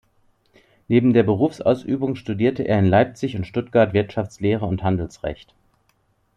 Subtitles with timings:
[0.87, 5.53] Neben der Berufsausübung studierte er in Leipzig und Stuttgart Wirtschaftslehre und Handelsrecht.